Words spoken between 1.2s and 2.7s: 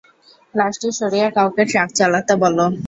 কাউকে ট্রাক চালাতে বল।